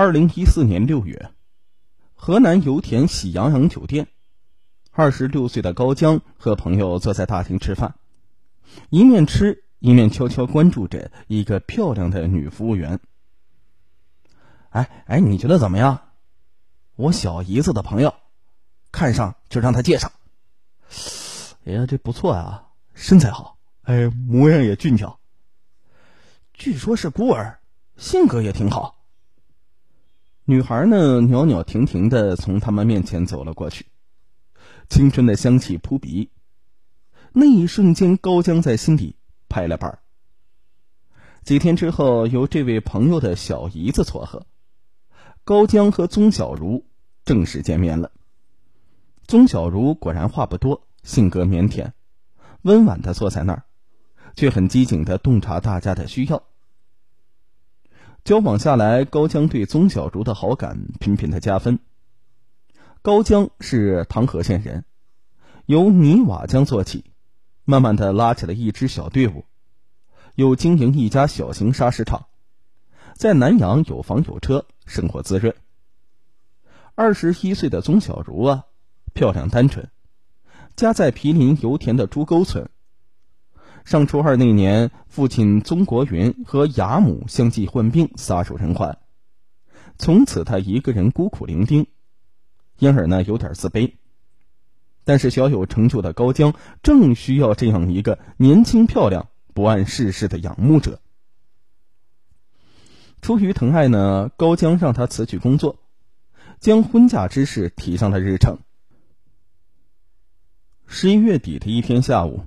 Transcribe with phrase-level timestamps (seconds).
[0.00, 1.30] 二零一四年六月，
[2.14, 4.08] 河南油田喜羊羊酒店，
[4.92, 7.96] 二十六岁的高江和朋友坐在大厅吃饭，
[8.88, 12.98] 一面吃一面悄悄关注着一个漂亮的女服务员。
[14.70, 16.00] 哎哎，你觉得怎么样？
[16.96, 18.14] 我小姨子的朋友，
[18.90, 20.10] 看上就让她介绍。
[21.66, 25.18] 哎呀，这不错啊，身材好，哎，模样也俊俏。
[26.54, 27.60] 据说是孤儿，
[27.98, 28.96] 性格也挺好。
[30.50, 33.86] 女孩呢，袅袅婷婷的从他们面前走了过去，
[34.88, 36.28] 青春的香气扑鼻。
[37.32, 39.14] 那一瞬间，高江在心里
[39.48, 40.00] 拍了板儿。
[41.44, 44.44] 几天之后，由这位朋友的小姨子撮合，
[45.44, 46.84] 高江和宗小茹
[47.24, 48.10] 正式见面了。
[49.28, 51.92] 宗小茹果然话不多，性格腼腆，
[52.62, 53.62] 温婉的坐在那儿，
[54.34, 56.42] 却很机警的洞察大家的需要。
[58.22, 61.78] 交往下来，高江对宗小茹的好感频频的加分。
[63.02, 64.84] 高江是唐河县人，
[65.64, 67.04] 由泥瓦匠做起，
[67.64, 69.46] 慢慢的拉起了一支小队伍，
[70.34, 72.26] 又经营一家小型砂石厂，
[73.14, 75.54] 在南阳有房有车，生活滋润。
[76.94, 78.64] 二十一岁的宗小茹啊，
[79.14, 79.90] 漂亮单纯，
[80.76, 82.68] 家在毗邻油田的朱沟村。
[83.84, 88.98] 上初二那年，父亲宗国云和养母相继患病，撒手人寰，
[89.98, 91.86] 从此他一个人孤苦伶仃，
[92.78, 93.94] 因而呢有点自卑。
[95.02, 101.00] 但是小有成就的高江正需要这样一个年轻漂亮、不谙世事的仰慕者。
[103.22, 105.78] 出于疼爱呢，高江让他辞去工作，
[106.60, 108.58] 将婚嫁之事提上了日程。
[110.86, 112.44] 十一月底的一天下午。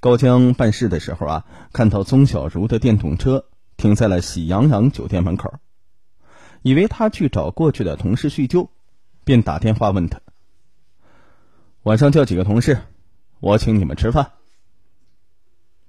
[0.00, 3.44] 高江办事的时候啊，看到宗小茹的电动车
[3.76, 5.52] 停在了喜羊羊酒店门口，
[6.62, 8.70] 以为他去找过去的同事叙旧，
[9.24, 10.22] 便打电话问他
[11.84, 12.80] ：“晚上叫几个同事，
[13.40, 14.32] 我请你们吃饭。”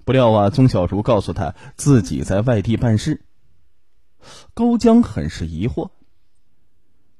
[0.03, 3.21] 不料啊，宗小茹告诉他自己在外地办事。
[4.53, 5.91] 高江很是疑惑。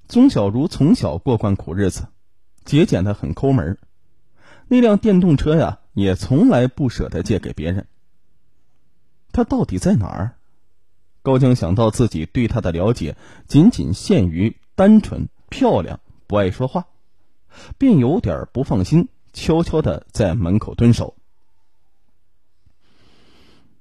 [0.09, 2.07] 宗小茹从小过惯苦日子，
[2.66, 3.78] 节俭的很抠门
[4.68, 5.80] 那辆电动车呀。
[5.94, 7.88] 也从来不舍得借给别人。
[9.31, 10.38] 他到底在哪儿？
[11.24, 13.16] 高江想到自己对他的了解
[13.47, 16.88] 仅仅限于单纯、漂亮、不爱说话，
[17.78, 21.16] 便有点不放心，悄悄的在门口蹲守。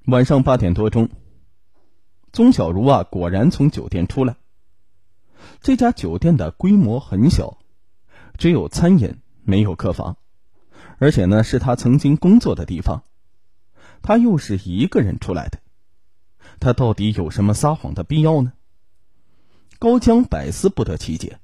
[0.06, 1.08] 晚上八点多钟，
[2.32, 4.36] 宗小茹啊，果然从酒店出来。
[5.62, 7.58] 这家酒店的规模很小，
[8.36, 10.16] 只有餐饮，没有客房。
[11.00, 13.04] 而且呢，是他曾经工作的地方，
[14.02, 15.58] 他又是一个人出来的，
[16.60, 18.52] 他到底有什么撒谎的必要呢？
[19.78, 21.40] 高江百思不得其解，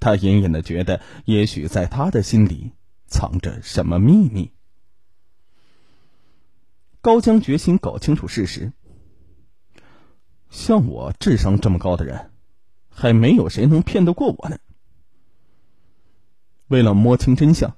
[0.00, 2.72] 他隐隐的觉得，也许在他的心里
[3.06, 4.50] 藏着什么秘密。
[7.02, 8.72] 高江决心搞清楚事实。
[10.48, 12.30] 像我智商这么高的人，
[12.88, 14.56] 还没有谁能骗得过我呢。
[16.68, 17.76] 为了摸清真相。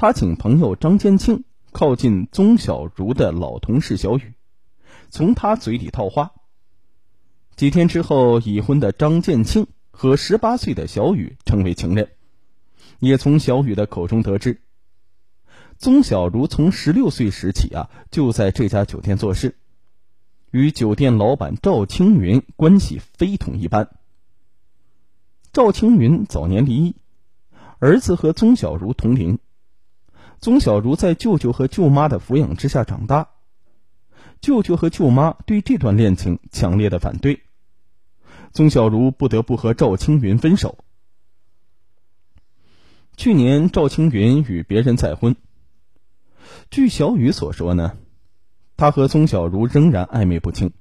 [0.00, 1.42] 他请朋友张建庆
[1.72, 4.32] 靠近宗小茹的老同事小雨，
[5.10, 6.34] 从他嘴里套话。
[7.56, 12.10] 几天之后，已婚的张建庆和十八岁的小雨成为情人。
[13.00, 14.62] 也从小雨的口中得知，
[15.78, 19.56] 宗小茹从十六岁时起啊，就在这家酒店做事，
[20.52, 23.90] 与酒店老板赵青云关系非同一般。
[25.52, 26.94] 赵青云早年离异，
[27.80, 29.40] 儿子和宗小茹同龄。
[30.40, 33.30] 宗小茹在舅舅和舅妈的抚养之下长大，
[34.40, 37.42] 舅舅和舅妈对这段恋情强烈的反对，
[38.52, 40.78] 宗小茹不得不和赵青云分手。
[43.16, 45.34] 去年赵青云与别人再婚，
[46.70, 47.96] 据小雨所说呢，
[48.76, 50.72] 他和宗小茹仍然暧昧不清，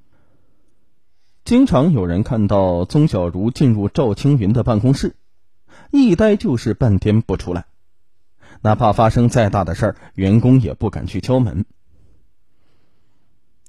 [1.43, 5.15] 经常有人看到宗小茹进入赵青云的办公室，
[5.89, 7.65] 一待就是半天不出来。
[8.61, 11.65] 哪怕发生再大的事儿，员工也不敢去敲门。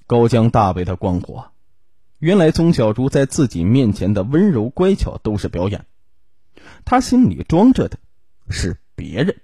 [0.07, 1.51] 高江大为的光火，
[2.19, 5.85] 原来宗小茹在自己面前的温柔乖巧都是表演，
[6.85, 7.99] 他心里装着的
[8.49, 9.37] 是别人。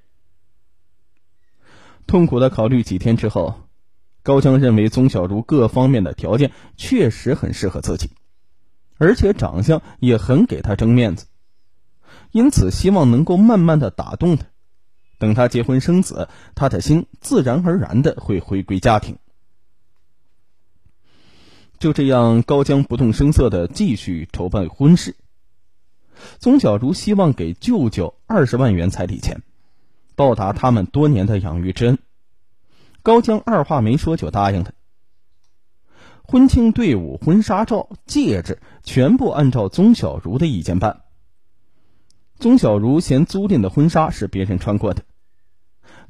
[2.06, 3.60] 痛苦的考虑几天之后，
[4.22, 8.10] 高江认为宗小茹各方面的条件确实很适合自己，
[8.96, 11.26] 而且长相也很给他争面子，
[12.30, 14.46] 因此希望能够慢慢的打动他。
[15.24, 19.16] 等他结婚生子，他的心自然而然的会回归家庭。
[21.78, 25.16] 就这样，高江不动声色的继续筹办婚事。
[26.38, 29.40] 宗小如希望给舅舅二十万元彩礼钱，
[30.14, 31.98] 报答他们多年的养育之恩。
[33.02, 34.74] 高江二话没说就答应了。
[36.22, 41.00] 婚庆队伍、婚纱照、戒指全部按照宗小如的意见办。
[42.38, 45.02] 宗小如嫌租赁的婚纱是别人穿过的，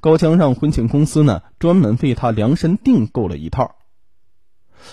[0.05, 3.77] 高江让婚庆公司呢专门为他量身订购了一套。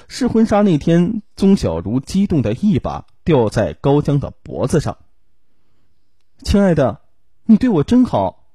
[0.08, 5.00] 试婚纱那天，宗小如激动的一把吊在高江的脖子上。
[6.44, 7.02] 亲爱的，
[7.44, 8.48] 你对我真好。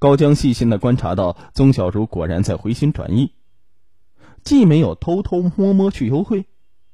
[0.00, 3.34] 高江细心的观察到，宗小如果然在回心转意，
[4.42, 6.46] 既没有偷偷摸摸去幽会，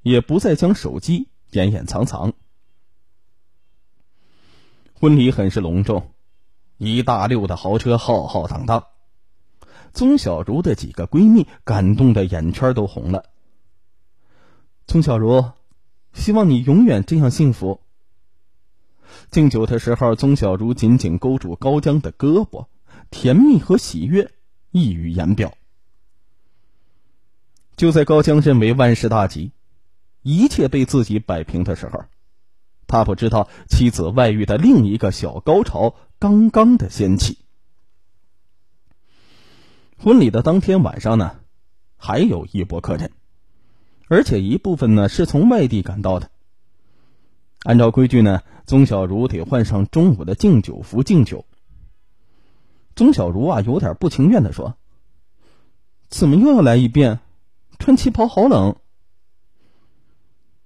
[0.03, 2.35] 也不再将手机掩掩藏藏。
[4.93, 6.11] 婚礼很是隆重，
[6.79, 8.87] 一大溜的豪车浩浩荡荡。
[9.93, 13.25] 宗小如的几个闺蜜感动的眼圈都红了。
[14.87, 15.53] 宗小如，
[16.13, 17.81] 希望你永远这样幸福。
[19.31, 22.67] 敬酒的时候，宗小如紧紧勾住高江的胳膊，
[23.11, 24.31] 甜蜜和喜悦
[24.71, 25.55] 溢于言表。
[27.77, 29.53] 就在高江认为万事大吉，
[30.23, 32.05] 一切被自己摆平的时候，
[32.87, 37.39] 他不知道妻子外遇的另一个小高潮刚刚的掀起。
[39.99, 41.41] 婚礼的当天晚上呢，
[41.97, 43.13] 还有一波客人，
[44.09, 46.31] 而且一部分呢是从外地赶到的。
[47.63, 51.45] 按照规矩呢，宗小如得换上中午的敬酒服敬酒。
[52.95, 54.77] 宗小如啊，有点不情愿的说
[56.09, 57.19] ：“怎么又要来一遍？
[57.79, 58.77] 穿旗袍好冷。”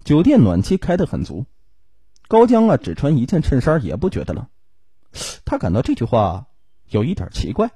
[0.04, 1.46] 酒店暖气开得很足，
[2.30, 4.46] 高江啊只穿一件衬衫也不觉得冷。
[5.44, 6.46] 他感到这句话
[6.88, 7.72] 有一点奇怪。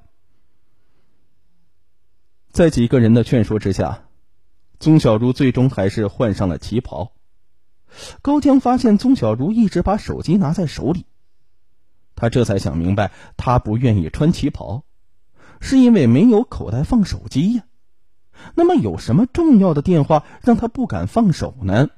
[2.53, 4.05] 在几个人的劝说之下，
[4.79, 7.15] 宗小如最终还是换上了旗袍。
[8.23, 11.05] 高江发现宗小如一直把手机拿在手里，
[12.15, 14.85] 他这才想明白，他不愿意穿旗袍，
[15.61, 17.65] 是因为没有口袋放手机呀。
[18.55, 21.89] 那么有什么重要的电话让他不敢放手呢？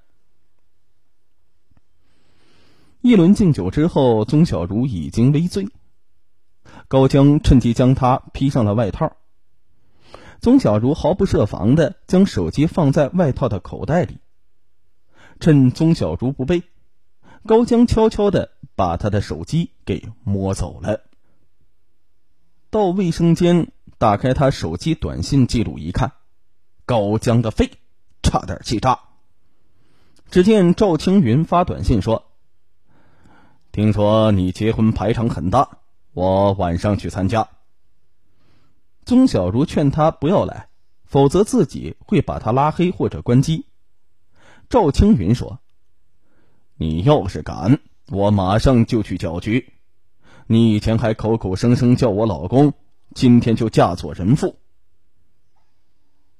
[3.06, 5.68] 一轮敬酒之后，宗小如已经微醉，
[6.88, 9.12] 高江趁机将他披上了外套。
[10.40, 14.18] 宗小如毫不设防的将手机放在外套的口袋里，
[15.38, 16.64] 趁宗小如不备，
[17.46, 21.02] 高江悄悄的把他的手机给摸走了。
[22.70, 26.14] 到卫生间打开他手机短信记录一看，
[26.84, 27.70] 高江的肺
[28.24, 28.98] 差点气炸。
[30.28, 32.24] 只见赵青云发短信说
[33.76, 35.80] ：“听说你结婚排场很大，
[36.14, 37.46] 我晚上去参加。”
[39.04, 40.70] 宗小如劝他不要来，
[41.04, 43.66] 否则自己会把他拉黑或者关机。
[44.70, 45.60] 赵青云说
[46.76, 47.78] ：“你要是敢，
[48.08, 49.74] 我马上就去搅局。
[50.46, 52.72] 你以前还口口声声叫我老公，
[53.14, 54.58] 今天就嫁作人妇。”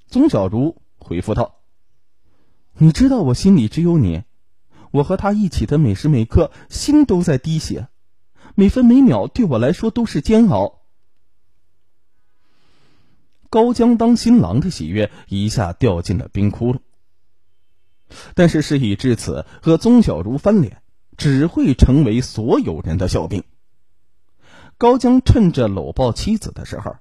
[0.09, 1.57] 宗小如回复道
[2.79, 4.23] ：“你知道我心里只有你，
[4.91, 7.89] 我和他一起的每时每刻，心都在滴血，
[8.55, 10.81] 每分每秒对我来说都是煎熬。”
[13.49, 16.81] 高江当新郎的喜悦一下掉进了冰窟窿。
[18.35, 20.83] 但是事已至此，和宗小如翻脸
[21.17, 23.43] 只会成为所有人的笑柄。
[24.79, 26.97] 高江趁着搂抱妻子的时候，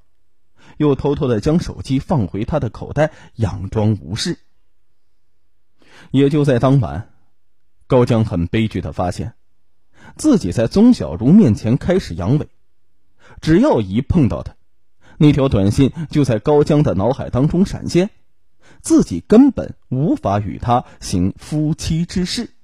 [0.77, 4.39] 又偷偷的将手机放回他的口袋，佯装无事。
[6.11, 7.13] 也就在当晚，
[7.87, 9.33] 高江很悲剧的发现，
[10.17, 12.47] 自己在宗小如面前开始阳痿，
[13.41, 14.55] 只要一碰到他。
[15.17, 18.09] 那条短信就在高江的脑海当中闪现，
[18.81, 22.54] 自己根本无法与他行夫妻之事。